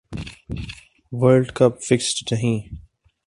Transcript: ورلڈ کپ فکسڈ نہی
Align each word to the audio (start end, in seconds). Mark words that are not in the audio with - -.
ورلڈ 1.11 1.47
کپ 1.57 1.73
فکسڈ 1.87 2.17
نہی 2.31 2.55